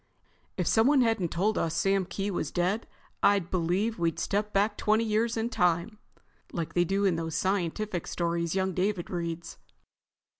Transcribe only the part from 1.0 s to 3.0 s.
hadn't told us Sam Kee was dead,